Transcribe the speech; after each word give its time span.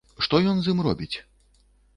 Што 0.27 0.39
ён 0.53 0.57
з 0.63 0.73
ім 0.73 0.81
робіць? 0.89 1.17